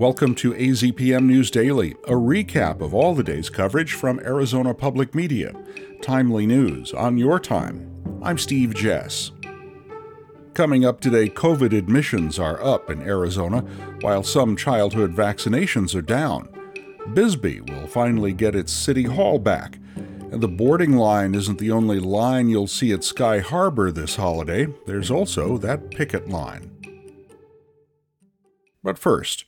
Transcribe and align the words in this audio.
Welcome 0.00 0.34
to 0.36 0.54
AZPM 0.54 1.26
News 1.26 1.50
Daily, 1.50 1.90
a 2.04 2.12
recap 2.12 2.80
of 2.80 2.94
all 2.94 3.14
the 3.14 3.22
day's 3.22 3.50
coverage 3.50 3.92
from 3.92 4.18
Arizona 4.20 4.72
Public 4.72 5.14
Media. 5.14 5.54
Timely 6.00 6.46
news 6.46 6.94
on 6.94 7.18
your 7.18 7.38
time. 7.38 8.18
I'm 8.22 8.38
Steve 8.38 8.74
Jess. 8.74 9.30
Coming 10.54 10.86
up 10.86 11.00
today, 11.00 11.28
COVID 11.28 11.76
admissions 11.76 12.38
are 12.38 12.64
up 12.64 12.88
in 12.88 13.02
Arizona, 13.02 13.60
while 14.00 14.22
some 14.22 14.56
childhood 14.56 15.14
vaccinations 15.14 15.94
are 15.94 16.00
down. 16.00 16.48
Bisbee 17.12 17.60
will 17.60 17.86
finally 17.86 18.32
get 18.32 18.54
its 18.56 18.72
city 18.72 19.04
hall 19.04 19.38
back. 19.38 19.76
And 20.32 20.40
the 20.40 20.48
boarding 20.48 20.96
line 20.96 21.34
isn't 21.34 21.58
the 21.58 21.72
only 21.72 22.00
line 22.00 22.48
you'll 22.48 22.68
see 22.68 22.94
at 22.94 23.04
Sky 23.04 23.40
Harbor 23.40 23.92
this 23.92 24.16
holiday, 24.16 24.66
there's 24.86 25.10
also 25.10 25.58
that 25.58 25.90
picket 25.90 26.30
line. 26.30 26.70
But 28.82 28.98
first, 28.98 29.44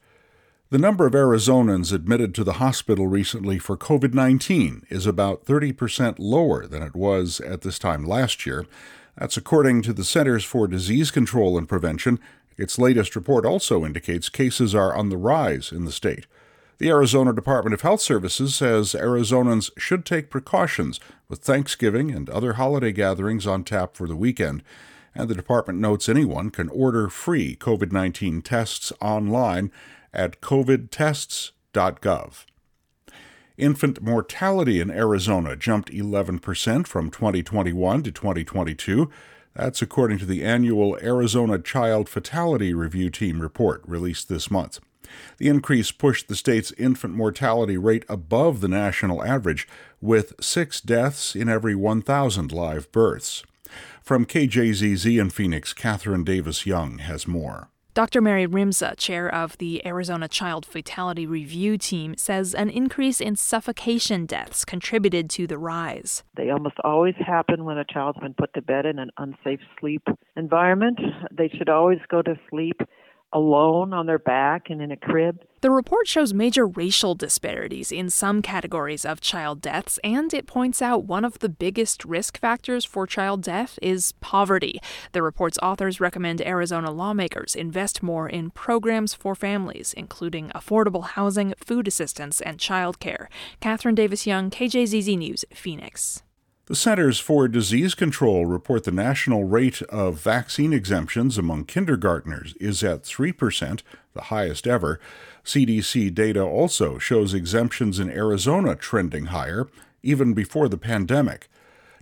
the 0.72 0.78
number 0.78 1.06
of 1.06 1.12
Arizonans 1.12 1.92
admitted 1.92 2.34
to 2.34 2.44
the 2.44 2.54
hospital 2.54 3.06
recently 3.06 3.58
for 3.58 3.76
COVID 3.76 4.14
19 4.14 4.86
is 4.88 5.04
about 5.04 5.44
30% 5.44 6.14
lower 6.18 6.66
than 6.66 6.82
it 6.82 6.94
was 6.94 7.42
at 7.42 7.60
this 7.60 7.78
time 7.78 8.06
last 8.06 8.46
year. 8.46 8.64
That's 9.18 9.36
according 9.36 9.82
to 9.82 9.92
the 9.92 10.02
Centers 10.02 10.44
for 10.44 10.66
Disease 10.66 11.10
Control 11.10 11.58
and 11.58 11.68
Prevention. 11.68 12.18
Its 12.56 12.78
latest 12.78 13.14
report 13.14 13.44
also 13.44 13.84
indicates 13.84 14.30
cases 14.30 14.74
are 14.74 14.94
on 14.94 15.10
the 15.10 15.18
rise 15.18 15.72
in 15.72 15.84
the 15.84 15.92
state. 15.92 16.26
The 16.78 16.88
Arizona 16.88 17.34
Department 17.34 17.74
of 17.74 17.82
Health 17.82 18.00
Services 18.00 18.54
says 18.54 18.94
Arizonans 18.94 19.70
should 19.76 20.06
take 20.06 20.30
precautions 20.30 21.00
with 21.28 21.40
Thanksgiving 21.40 22.10
and 22.12 22.30
other 22.30 22.54
holiday 22.54 22.92
gatherings 22.92 23.46
on 23.46 23.62
tap 23.64 23.94
for 23.94 24.08
the 24.08 24.16
weekend. 24.16 24.62
And 25.14 25.28
the 25.28 25.34
department 25.34 25.80
notes 25.80 26.08
anyone 26.08 26.48
can 26.48 26.70
order 26.70 27.10
free 27.10 27.56
COVID 27.56 27.92
19 27.92 28.40
tests 28.40 28.90
online 29.02 29.70
at 30.12 30.40
covidtests.gov. 30.40 32.44
Infant 33.58 34.02
mortality 34.02 34.80
in 34.80 34.90
Arizona 34.90 35.56
jumped 35.56 35.92
11% 35.92 36.86
from 36.86 37.10
2021 37.10 38.02
to 38.02 38.10
2022. 38.10 39.10
That's 39.54 39.82
according 39.82 40.18
to 40.18 40.26
the 40.26 40.42
annual 40.42 40.98
Arizona 41.02 41.58
Child 41.58 42.08
Fatality 42.08 42.72
Review 42.72 43.10
Team 43.10 43.40
report 43.40 43.82
released 43.86 44.28
this 44.28 44.50
month. 44.50 44.80
The 45.36 45.48
increase 45.48 45.92
pushed 45.92 46.28
the 46.28 46.36
state's 46.36 46.72
infant 46.72 47.14
mortality 47.14 47.76
rate 47.76 48.04
above 48.08 48.60
the 48.60 48.68
national 48.68 49.22
average, 49.22 49.68
with 50.00 50.32
six 50.40 50.80
deaths 50.80 51.36
in 51.36 51.48
every 51.48 51.74
1,000 51.74 52.52
live 52.52 52.90
births. 52.92 53.42
From 54.02 54.24
KJZZ 54.24 55.20
in 55.20 55.30
Phoenix, 55.30 55.72
Katherine 55.72 56.24
Davis 56.24 56.66
Young 56.66 56.98
has 56.98 57.28
more. 57.28 57.68
Dr. 57.94 58.22
Mary 58.22 58.46
Rimsza, 58.46 58.96
chair 58.96 59.28
of 59.28 59.58
the 59.58 59.86
Arizona 59.86 60.26
Child 60.26 60.64
Fatality 60.64 61.26
Review 61.26 61.76
Team, 61.76 62.14
says 62.16 62.54
an 62.54 62.70
increase 62.70 63.20
in 63.20 63.36
suffocation 63.36 64.24
deaths 64.24 64.64
contributed 64.64 65.28
to 65.28 65.46
the 65.46 65.58
rise. 65.58 66.24
They 66.34 66.48
almost 66.48 66.76
always 66.84 67.14
happen 67.18 67.66
when 67.66 67.76
a 67.76 67.84
child's 67.84 68.18
been 68.18 68.32
put 68.32 68.54
to 68.54 68.62
bed 68.62 68.86
in 68.86 68.98
an 68.98 69.10
unsafe 69.18 69.60
sleep 69.78 70.08
environment. 70.38 71.00
They 71.30 71.50
should 71.50 71.68
always 71.68 71.98
go 72.08 72.22
to 72.22 72.34
sleep 72.48 72.80
alone 73.32 73.92
on 73.92 74.06
their 74.06 74.18
back 74.18 74.70
and 74.70 74.80
in 74.82 74.90
a 74.90 74.96
crib. 74.96 75.40
The 75.62 75.70
report 75.70 76.08
shows 76.08 76.34
major 76.34 76.66
racial 76.66 77.14
disparities 77.14 77.92
in 77.92 78.10
some 78.10 78.42
categories 78.42 79.04
of 79.04 79.20
child 79.20 79.60
deaths, 79.60 79.98
and 80.02 80.34
it 80.34 80.48
points 80.48 80.82
out 80.82 81.04
one 81.04 81.24
of 81.24 81.38
the 81.38 81.48
biggest 81.48 82.04
risk 82.04 82.38
factors 82.38 82.84
for 82.84 83.06
child 83.06 83.42
death 83.42 83.78
is 83.80 84.12
poverty. 84.20 84.80
The 85.12 85.22
report's 85.22 85.58
authors 85.62 86.00
recommend 86.00 86.42
Arizona 86.42 86.90
lawmakers 86.90 87.54
invest 87.54 88.02
more 88.02 88.28
in 88.28 88.50
programs 88.50 89.14
for 89.14 89.36
families, 89.36 89.94
including 89.96 90.50
affordable 90.50 91.04
housing, 91.04 91.54
food 91.56 91.86
assistance, 91.86 92.40
and 92.40 92.58
child 92.58 92.98
care. 92.98 93.28
Katherine 93.60 93.94
Davis 93.94 94.26
Young, 94.26 94.50
KJZZ 94.50 95.16
News, 95.16 95.44
Phoenix. 95.54 96.24
The 96.72 96.76
Centers 96.76 97.20
for 97.20 97.48
Disease 97.48 97.94
Control 97.94 98.46
report 98.46 98.84
the 98.84 98.90
national 98.90 99.44
rate 99.44 99.82
of 99.90 100.22
vaccine 100.22 100.72
exemptions 100.72 101.36
among 101.36 101.66
kindergartners 101.66 102.54
is 102.58 102.82
at 102.82 103.02
3%, 103.02 103.82
the 104.14 104.22
highest 104.22 104.66
ever. 104.66 104.98
CDC 105.44 106.14
data 106.14 106.42
also 106.42 106.96
shows 106.96 107.34
exemptions 107.34 107.98
in 107.98 108.08
Arizona 108.08 108.74
trending 108.74 109.26
higher, 109.26 109.68
even 110.02 110.32
before 110.32 110.66
the 110.66 110.78
pandemic. 110.78 111.50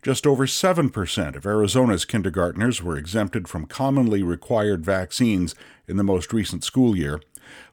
Just 0.03 0.25
over 0.25 0.47
7% 0.47 1.35
of 1.35 1.45
Arizona's 1.45 2.05
kindergartners 2.05 2.81
were 2.81 2.97
exempted 2.97 3.49
from 3.49 3.67
commonly 3.67 4.23
required 4.23 4.85
vaccines 4.85 5.57
in 5.89 5.97
the 5.97 6.05
most 6.05 6.33
recent 6.33 6.63
school 6.63 6.97
year. 6.97 7.21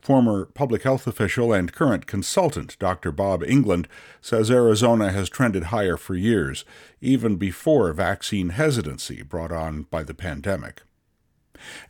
Former 0.01 0.45
public 0.45 0.83
health 0.83 1.07
official 1.07 1.53
and 1.53 1.73
current 1.73 2.07
consultant 2.07 2.77
Dr. 2.79 3.11
Bob 3.11 3.43
England 3.43 3.88
says 4.21 4.49
Arizona 4.49 5.11
has 5.11 5.29
trended 5.29 5.65
higher 5.65 5.97
for 5.97 6.15
years, 6.15 6.65
even 7.01 7.35
before 7.35 7.91
vaccine 7.93 8.49
hesitancy 8.49 9.21
brought 9.21 9.51
on 9.51 9.83
by 9.83 10.03
the 10.03 10.13
pandemic. 10.13 10.81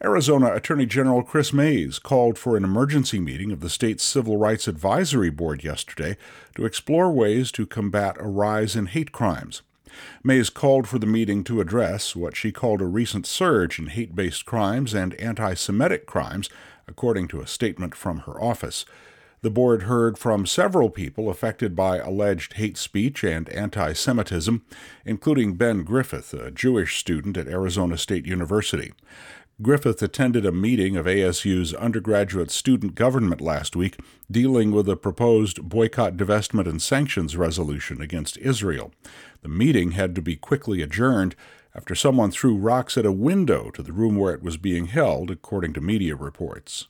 Arizona 0.04 0.54
Attorney 0.54 0.86
General 0.86 1.24
Chris 1.24 1.52
Mayes 1.52 2.00
called 2.00 2.38
for 2.38 2.56
an 2.56 2.64
emergency 2.64 3.20
meeting 3.20 3.52
of 3.52 3.60
the 3.60 3.70
state's 3.70 4.04
Civil 4.04 4.38
Rights 4.38 4.68
Advisory 4.68 5.30
Board 5.30 5.64
yesterday 5.64 6.18
to 6.56 6.66
explore 6.66 7.12
ways 7.12 7.52
to 7.52 7.66
combat 7.66 8.16
a 8.20 8.28
rise 8.28 8.76
in 8.76 8.88
hate 8.88 9.12
crimes. 9.12 9.62
Mayes 10.24 10.50
called 10.50 10.88
for 10.88 11.00
the 11.00 11.06
meeting 11.06 11.44
to 11.46 11.62
address 11.62 12.16
what 12.16 12.36
she 12.36 12.52
called 12.52 12.82
a 12.82 12.86
recent 12.86 13.26
surge 13.26 13.80
in 13.80 13.88
hate 13.88 14.16
based 14.16 14.46
crimes 14.46 14.94
and 14.94 15.14
anti 15.16 15.54
Semitic 15.54 16.06
crimes, 16.06 16.50
according 16.88 17.28
to 17.30 17.42
a 17.42 17.48
statement 17.48 17.96
from 17.96 18.20
her 18.20 18.42
office. 18.42 18.86
The 19.42 19.52
board 19.52 19.84
heard 19.84 20.18
from 20.18 20.48
several 20.48 20.90
people 20.90 21.30
affected 21.30 21.76
by 21.76 21.98
alleged 22.00 22.54
hate 22.54 22.78
speech 22.78 23.24
and 23.24 23.48
anti 23.50 23.94
Semitism, 23.94 24.64
including 25.06 25.56
Ben 25.56 25.84
Griffith, 25.84 26.34
a 26.34 26.50
Jewish 26.50 26.98
student 26.98 27.38
at 27.38 27.48
Arizona 27.48 27.98
State 27.98 28.26
University. 28.26 28.94
Griffith 29.60 30.04
attended 30.04 30.46
a 30.46 30.52
meeting 30.52 30.96
of 30.98 31.08
ASU's 31.08 31.74
undergraduate 31.74 32.52
student 32.52 32.94
government 32.94 33.42
last 33.42 33.76
week 33.76 33.98
dealing 34.30 34.72
with 34.72 34.88
a 34.88 34.96
proposed 34.96 35.64
boycott, 35.64 36.16
divestment, 36.16 36.68
and 36.68 36.80
sanctions 36.80 37.36
resolution 37.36 38.00
against 38.00 38.38
Israel. 38.38 38.92
The 39.42 39.50
meeting 39.50 39.92
had 39.92 40.14
to 40.14 40.22
be 40.22 40.36
quickly 40.36 40.84
adjourned 40.84 41.36
after 41.78 41.94
someone 41.94 42.32
threw 42.32 42.58
rocks 42.58 42.98
at 42.98 43.06
a 43.06 43.12
window 43.12 43.70
to 43.70 43.84
the 43.84 43.94
room 43.94 44.16
where 44.16 44.34
it 44.34 44.42
was 44.42 44.58
being 44.58 44.88
held, 44.88 45.30
according 45.30 45.74
to 45.74 45.82
media 45.82 46.16
reports. 46.16 46.88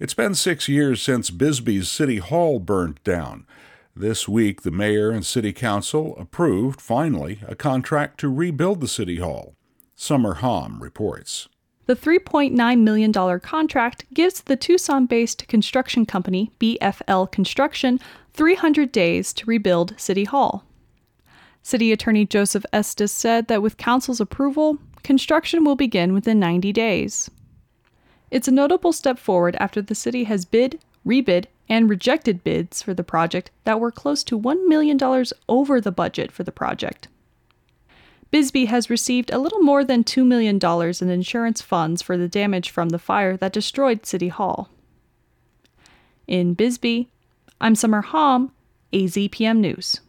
It's 0.00 0.14
been 0.14 0.34
six 0.34 0.68
years 0.68 1.00
since 1.00 1.30
Bisbee's 1.30 1.90
City 1.90 2.18
Hall 2.18 2.58
burned 2.58 3.00
down. 3.04 3.46
This 3.94 4.28
week, 4.28 4.62
the 4.62 4.70
mayor 4.70 5.10
and 5.10 5.24
city 5.24 5.54
council 5.54 6.14
approved, 6.18 6.82
finally, 6.82 7.38
a 7.46 7.54
contract 7.54 8.20
to 8.20 8.28
rebuild 8.28 8.82
the 8.82 8.88
city 8.88 9.16
hall. 9.16 9.54
Summer 9.94 10.34
Hom 10.34 10.82
reports. 10.82 11.48
The 11.86 11.96
$3.9 11.96 12.80
million 12.80 13.40
contract 13.40 14.04
gives 14.12 14.42
the 14.42 14.56
Tucson 14.56 15.06
based 15.06 15.46
construction 15.46 16.04
company 16.04 16.50
BFL 16.60 17.30
Construction 17.30 18.00
300 18.34 18.92
days 18.92 19.32
to 19.32 19.46
rebuild 19.46 19.94
City 19.96 20.24
Hall. 20.24 20.64
City 21.66 21.90
Attorney 21.90 22.24
Joseph 22.24 22.64
Estes 22.72 23.10
said 23.10 23.48
that 23.48 23.60
with 23.60 23.76
Council's 23.76 24.20
approval, 24.20 24.78
construction 25.02 25.64
will 25.64 25.74
begin 25.74 26.12
within 26.12 26.38
90 26.38 26.72
days. 26.72 27.28
It's 28.30 28.46
a 28.46 28.52
notable 28.52 28.92
step 28.92 29.18
forward 29.18 29.56
after 29.58 29.82
the 29.82 29.96
city 29.96 30.22
has 30.22 30.44
bid, 30.44 30.78
rebid, 31.04 31.46
and 31.68 31.90
rejected 31.90 32.44
bids 32.44 32.82
for 32.82 32.94
the 32.94 33.02
project 33.02 33.50
that 33.64 33.80
were 33.80 33.90
close 33.90 34.22
to 34.22 34.38
$1 34.38 34.68
million 34.68 34.96
over 35.48 35.80
the 35.80 35.90
budget 35.90 36.30
for 36.30 36.44
the 36.44 36.52
project. 36.52 37.08
Bisbee 38.30 38.66
has 38.66 38.88
received 38.88 39.32
a 39.32 39.40
little 39.40 39.58
more 39.58 39.82
than 39.82 40.04
$2 40.04 40.24
million 40.24 40.60
in 41.00 41.10
insurance 41.10 41.62
funds 41.62 42.00
for 42.00 42.16
the 42.16 42.28
damage 42.28 42.70
from 42.70 42.90
the 42.90 42.98
fire 43.00 43.36
that 43.38 43.52
destroyed 43.52 44.06
City 44.06 44.28
Hall. 44.28 44.68
In 46.28 46.54
Bisbee, 46.54 47.08
I'm 47.60 47.74
Summer 47.74 48.02
Hom, 48.02 48.52
AZPM 48.92 49.58
News. 49.58 50.00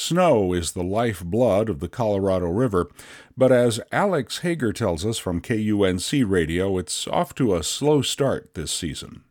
Snow 0.00 0.52
is 0.52 0.72
the 0.72 0.84
lifeblood 0.84 1.68
of 1.68 1.80
the 1.80 1.88
Colorado 1.88 2.46
River, 2.46 2.88
but 3.36 3.50
as 3.50 3.80
Alex 3.90 4.38
Hager 4.38 4.72
tells 4.72 5.04
us 5.04 5.18
from 5.18 5.40
KUNC 5.40 6.22
Radio, 6.24 6.78
it's 6.78 7.08
off 7.08 7.34
to 7.34 7.56
a 7.56 7.64
slow 7.64 8.00
start 8.02 8.54
this 8.54 8.70
season 8.70 9.24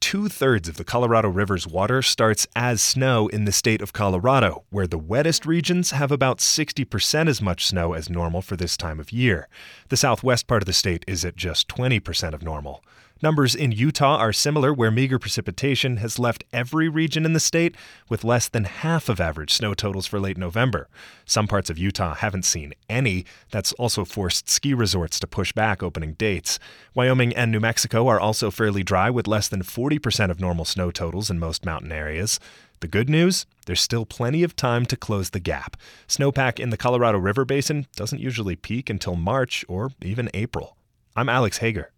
two 0.00 0.28
thirds 0.28 0.68
of 0.68 0.76
the 0.76 0.84
Colorado 0.84 1.28
River's 1.28 1.66
water 1.66 2.00
starts 2.02 2.46
as 2.56 2.80
snow 2.80 3.26
in 3.28 3.44
the 3.44 3.52
state 3.52 3.82
of 3.82 3.92
Colorado, 3.92 4.64
where 4.70 4.86
the 4.86 4.98
wettest 4.98 5.44
regions 5.44 5.90
have 5.90 6.10
about 6.10 6.38
60% 6.38 7.28
as 7.28 7.42
much 7.42 7.66
snow 7.66 7.92
as 7.92 8.08
normal 8.08 8.40
for 8.40 8.56
this 8.56 8.76
time 8.76 9.00
of 9.00 9.12
year. 9.12 9.48
The 9.88 9.96
southwest 9.98 10.46
part 10.46 10.62
of 10.62 10.66
the 10.66 10.72
state 10.72 11.04
is 11.06 11.24
at 11.24 11.36
just 11.36 11.68
20% 11.68 12.32
of 12.32 12.42
normal. 12.42 12.82
Numbers 13.20 13.56
in 13.56 13.72
Utah 13.72 14.16
are 14.16 14.32
similar, 14.32 14.72
where 14.72 14.92
meager 14.92 15.18
precipitation 15.18 15.96
has 15.96 16.20
left 16.20 16.44
every 16.52 16.88
region 16.88 17.24
in 17.24 17.32
the 17.32 17.40
state 17.40 17.74
with 18.08 18.22
less 18.22 18.46
than 18.46 18.62
half 18.62 19.08
of 19.08 19.20
average 19.20 19.52
snow 19.52 19.74
totals 19.74 20.06
for 20.06 20.20
late 20.20 20.38
November. 20.38 20.88
Some 21.24 21.48
parts 21.48 21.68
of 21.68 21.78
Utah 21.78 22.14
haven't 22.14 22.44
seen 22.44 22.74
any. 22.88 23.24
That's 23.50 23.72
also 23.72 24.04
forced 24.04 24.48
ski 24.48 24.72
resorts 24.72 25.18
to 25.18 25.26
push 25.26 25.52
back 25.52 25.82
opening 25.82 26.12
dates. 26.12 26.60
Wyoming 26.94 27.34
and 27.34 27.50
New 27.50 27.58
Mexico 27.58 28.06
are 28.06 28.20
also 28.20 28.52
fairly 28.52 28.84
dry, 28.84 29.10
with 29.10 29.26
less 29.26 29.48
than 29.48 29.64
40% 29.64 30.30
of 30.30 30.38
normal 30.38 30.64
snow 30.64 30.92
totals 30.92 31.28
in 31.28 31.40
most 31.40 31.66
mountain 31.66 31.90
areas. 31.90 32.38
The 32.78 32.86
good 32.86 33.10
news? 33.10 33.46
There's 33.66 33.80
still 33.80 34.06
plenty 34.06 34.44
of 34.44 34.54
time 34.54 34.86
to 34.86 34.96
close 34.96 35.30
the 35.30 35.40
gap. 35.40 35.76
Snowpack 36.06 36.60
in 36.60 36.70
the 36.70 36.76
Colorado 36.76 37.18
River 37.18 37.44
Basin 37.44 37.88
doesn't 37.96 38.20
usually 38.20 38.54
peak 38.54 38.88
until 38.88 39.16
March 39.16 39.64
or 39.68 39.90
even 40.02 40.30
April. 40.34 40.76
I'm 41.16 41.28
Alex 41.28 41.58
Hager. 41.58 41.90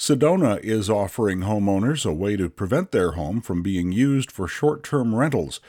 Sedona 0.00 0.58
is 0.60 0.88
offering 0.88 1.40
homeowners 1.40 2.08
a 2.08 2.14
way 2.14 2.34
to 2.34 2.48
prevent 2.48 2.90
their 2.90 3.12
home 3.12 3.42
from 3.42 3.62
being 3.62 3.92
used 3.92 4.32
for 4.32 4.48
short 4.48 4.82
term 4.82 5.14
rentals, 5.14 5.60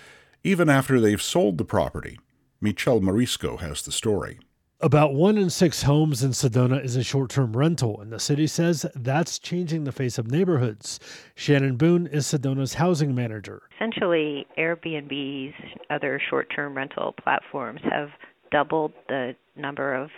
even 0.42 0.70
after 0.70 1.02
they've 1.02 1.22
sold 1.22 1.58
the 1.58 1.66
property. 1.66 2.18
Michel 2.62 3.02
Marizco 3.02 3.60
has 3.60 3.82
the 3.82 3.92
story. 3.92 4.40
About 4.80 5.14
one 5.14 5.38
in 5.38 5.50
six 5.50 5.84
homes 5.84 6.24
in 6.24 6.32
Sedona 6.32 6.82
is 6.82 6.96
a 6.96 7.04
short 7.04 7.30
term 7.30 7.58
rental, 7.58 8.00
and 8.00 8.10
the 8.10 8.22
city 8.22 8.48
says 8.48 8.86
that's 8.96 9.38
changing 9.38 9.84
the 9.84 9.92
face 9.92 10.18
of 10.18 10.32
neighborhoods. 10.32 11.02
Shannon 11.36 11.76
Boone 11.76 12.08
is 12.08 12.26
Sedona's 12.26 12.76
housing 12.76 13.14
manager. 13.14 13.64
Essentially, 13.76 14.48
Airbnbs, 14.58 15.54
other 15.90 16.22
short 16.30 16.48
term 16.56 16.78
rental 16.78 17.14
platforms 17.22 17.82
have 17.84 18.12
doubled 18.50 18.94
the 19.10 19.36
number 19.58 19.94
of 19.94 20.10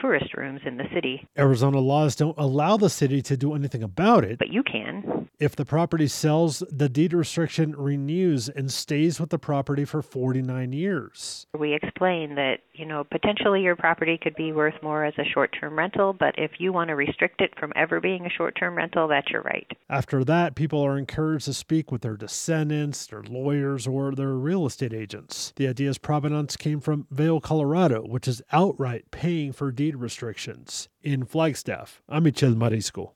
tourist 0.00 0.34
rooms 0.36 0.60
in 0.64 0.76
the 0.76 0.84
city. 0.92 1.26
Arizona 1.36 1.78
laws 1.78 2.16
don't 2.16 2.36
allow 2.38 2.76
the 2.76 2.90
city 2.90 3.22
to 3.22 3.36
do 3.36 3.54
anything 3.54 3.82
about 3.82 4.24
it. 4.24 4.38
But 4.38 4.52
you 4.52 4.62
can. 4.62 5.28
If 5.38 5.54
the 5.54 5.64
property 5.64 6.08
sells, 6.08 6.64
the 6.70 6.88
deed 6.88 7.12
restriction 7.12 7.76
renews 7.76 8.48
and 8.48 8.72
stays 8.72 9.20
with 9.20 9.30
the 9.30 9.38
property 9.38 9.84
for 9.84 10.02
49 10.02 10.72
years. 10.72 11.46
We 11.56 11.74
explain 11.74 12.34
that, 12.34 12.58
you 12.74 12.84
know, 12.84 13.04
potentially 13.04 13.62
your 13.62 13.76
property 13.76 14.18
could 14.20 14.34
be 14.34 14.52
worth 14.52 14.74
more 14.82 15.04
as 15.04 15.14
a 15.16 15.24
short 15.24 15.54
term 15.58 15.78
rental, 15.78 16.12
but 16.12 16.34
if 16.36 16.52
you 16.58 16.72
want 16.72 16.88
to 16.88 16.96
restrict 16.96 17.40
it 17.40 17.52
from 17.58 17.72
ever 17.76 18.00
being 18.00 18.26
a 18.26 18.30
short 18.30 18.56
term 18.58 18.76
rental, 18.76 19.06
that's 19.06 19.30
your 19.30 19.42
right. 19.42 19.70
After 19.88 20.24
that, 20.24 20.56
people 20.56 20.84
are 20.84 20.98
encouraged 20.98 21.44
to 21.44 21.54
speak 21.54 21.92
with 21.92 22.02
their 22.02 22.16
descendants, 22.16 23.06
their 23.06 23.22
lawyers, 23.22 23.86
or 23.86 24.12
their 24.12 24.34
real 24.34 24.66
estate 24.66 24.92
agents. 24.92 25.52
The 25.54 25.68
idea's 25.68 25.98
provenance 25.98 26.56
came 26.56 26.80
from 26.80 27.06
Vail, 27.12 27.40
Colorado, 27.40 28.02
which 28.02 28.26
is 28.26 28.42
outright 28.50 29.10
paying 29.12 29.52
for 29.52 29.70
deed 29.70 29.87
restrictions. 29.96 30.88
In 31.02 31.24
Flagstaff, 31.24 32.02
I'm 32.08 32.24
Michel 32.24 32.54
Marizco. 32.54 33.12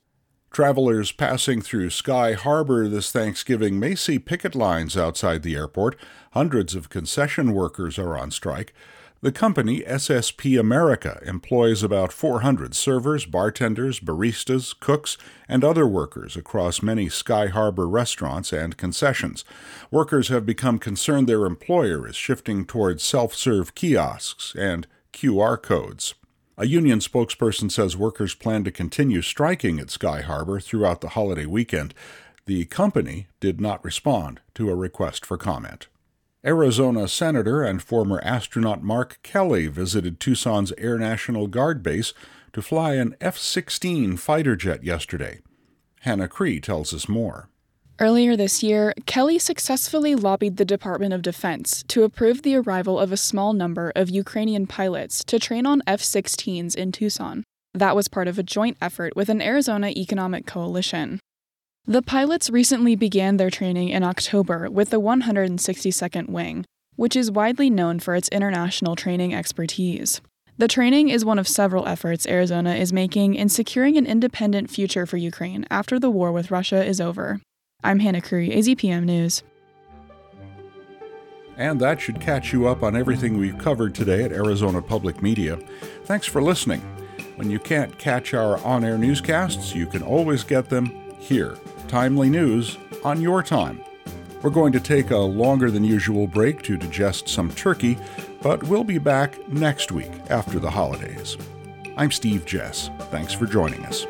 Travelers 0.52 1.12
passing 1.12 1.62
through 1.62 1.90
Sky 1.90 2.34
Harbor 2.34 2.86
this 2.86 3.10
Thanksgiving 3.10 3.80
may 3.80 3.94
see 3.94 4.18
picket 4.18 4.54
lines 4.54 4.96
outside 4.96 5.42
the 5.42 5.56
airport. 5.56 5.96
Hundreds 6.32 6.74
of 6.74 6.90
concession 6.90 7.54
workers 7.54 7.98
are 7.98 8.18
on 8.18 8.30
strike. 8.30 8.74
The 9.22 9.32
company, 9.32 9.82
SSP 9.82 10.58
America, 10.58 11.22
employs 11.24 11.84
about 11.84 12.12
400 12.12 12.74
servers, 12.74 13.24
bartenders, 13.24 14.00
baristas, 14.00 14.78
cooks, 14.78 15.16
and 15.48 15.62
other 15.62 15.86
workers 15.86 16.36
across 16.36 16.82
many 16.82 17.08
Sky 17.08 17.46
Harbor 17.46 17.88
restaurants 17.88 18.52
and 18.52 18.76
concessions. 18.76 19.44
Workers 19.92 20.26
have 20.26 20.44
become 20.44 20.80
concerned 20.80 21.28
their 21.28 21.46
employer 21.46 22.08
is 22.08 22.16
shifting 22.16 22.66
towards 22.66 23.04
self 23.04 23.32
serve 23.32 23.76
kiosks 23.76 24.56
and 24.58 24.88
QR 25.12 25.62
codes. 25.62 26.14
A 26.62 26.68
union 26.68 27.00
spokesperson 27.00 27.72
says 27.72 27.96
workers 27.96 28.36
plan 28.36 28.62
to 28.62 28.70
continue 28.70 29.20
striking 29.20 29.80
at 29.80 29.90
Sky 29.90 30.20
Harbor 30.20 30.60
throughout 30.60 31.00
the 31.00 31.08
holiday 31.08 31.44
weekend. 31.44 31.92
The 32.46 32.66
company 32.66 33.26
did 33.40 33.60
not 33.60 33.84
respond 33.84 34.40
to 34.54 34.70
a 34.70 34.76
request 34.76 35.26
for 35.26 35.36
comment. 35.36 35.88
Arizona 36.44 37.08
Senator 37.08 37.64
and 37.64 37.82
former 37.82 38.20
astronaut 38.22 38.80
Mark 38.80 39.18
Kelly 39.24 39.66
visited 39.66 40.20
Tucson's 40.20 40.72
Air 40.78 40.98
National 41.00 41.48
Guard 41.48 41.82
base 41.82 42.14
to 42.52 42.62
fly 42.62 42.94
an 42.94 43.16
F 43.20 43.36
16 43.36 44.16
fighter 44.16 44.54
jet 44.54 44.84
yesterday. 44.84 45.40
Hannah 46.02 46.28
Cree 46.28 46.60
tells 46.60 46.94
us 46.94 47.08
more. 47.08 47.48
Earlier 48.02 48.34
this 48.34 48.64
year, 48.64 48.94
Kelly 49.06 49.38
successfully 49.38 50.16
lobbied 50.16 50.56
the 50.56 50.64
Department 50.64 51.14
of 51.14 51.22
Defense 51.22 51.84
to 51.84 52.02
approve 52.02 52.42
the 52.42 52.56
arrival 52.56 52.98
of 52.98 53.12
a 53.12 53.16
small 53.16 53.52
number 53.52 53.92
of 53.94 54.10
Ukrainian 54.10 54.66
pilots 54.66 55.22
to 55.22 55.38
train 55.38 55.66
on 55.66 55.84
F 55.86 56.00
16s 56.00 56.74
in 56.74 56.90
Tucson. 56.90 57.44
That 57.72 57.94
was 57.94 58.08
part 58.08 58.26
of 58.26 58.40
a 58.40 58.42
joint 58.42 58.76
effort 58.82 59.14
with 59.14 59.28
an 59.28 59.40
Arizona 59.40 59.90
Economic 59.90 60.46
Coalition. 60.46 61.20
The 61.86 62.02
pilots 62.02 62.50
recently 62.50 62.96
began 62.96 63.36
their 63.36 63.50
training 63.50 63.90
in 63.90 64.02
October 64.02 64.68
with 64.68 64.90
the 64.90 65.00
162nd 65.00 66.28
Wing, 66.28 66.64
which 66.96 67.14
is 67.14 67.30
widely 67.30 67.70
known 67.70 68.00
for 68.00 68.16
its 68.16 68.28
international 68.30 68.96
training 68.96 69.32
expertise. 69.32 70.20
The 70.58 70.66
training 70.66 71.08
is 71.08 71.24
one 71.24 71.38
of 71.38 71.46
several 71.46 71.86
efforts 71.86 72.26
Arizona 72.26 72.74
is 72.74 72.92
making 72.92 73.36
in 73.36 73.48
securing 73.48 73.96
an 73.96 74.06
independent 74.06 74.70
future 74.70 75.06
for 75.06 75.18
Ukraine 75.18 75.64
after 75.70 76.00
the 76.00 76.10
war 76.10 76.32
with 76.32 76.50
Russia 76.50 76.84
is 76.84 77.00
over. 77.00 77.38
I'm 77.84 77.98
Hannah 77.98 78.20
Curry, 78.20 78.50
AZPM 78.50 79.04
News. 79.04 79.42
And 81.56 81.80
that 81.80 82.00
should 82.00 82.20
catch 82.20 82.52
you 82.52 82.66
up 82.66 82.82
on 82.82 82.96
everything 82.96 83.38
we've 83.38 83.58
covered 83.58 83.94
today 83.94 84.22
at 84.24 84.32
Arizona 84.32 84.80
Public 84.80 85.22
Media. 85.22 85.56
Thanks 86.04 86.26
for 86.26 86.40
listening. 86.40 86.80
When 87.36 87.50
you 87.50 87.58
can't 87.58 87.98
catch 87.98 88.34
our 88.34 88.58
on 88.58 88.84
air 88.84 88.96
newscasts, 88.96 89.74
you 89.74 89.86
can 89.86 90.02
always 90.02 90.44
get 90.44 90.68
them 90.68 90.86
here. 91.18 91.56
Timely 91.88 92.30
news 92.30 92.78
on 93.04 93.20
your 93.20 93.42
time. 93.42 93.80
We're 94.42 94.50
going 94.50 94.72
to 94.72 94.80
take 94.80 95.10
a 95.10 95.18
longer 95.18 95.70
than 95.70 95.84
usual 95.84 96.26
break 96.26 96.62
to 96.62 96.76
digest 96.76 97.28
some 97.28 97.50
turkey, 97.50 97.98
but 98.42 98.62
we'll 98.64 98.84
be 98.84 98.98
back 98.98 99.48
next 99.48 99.92
week 99.92 100.10
after 100.30 100.58
the 100.58 100.70
holidays. 100.70 101.36
I'm 101.96 102.10
Steve 102.10 102.44
Jess. 102.44 102.90
Thanks 103.10 103.32
for 103.32 103.46
joining 103.46 103.84
us. 103.86 104.06